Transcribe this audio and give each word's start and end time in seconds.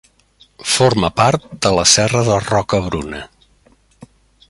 Forma 0.75 1.11
part 1.19 1.45
de 1.67 1.73
la 1.81 1.83
serra 1.91 2.25
de 2.31 2.39
Rocabruna. 2.49 3.21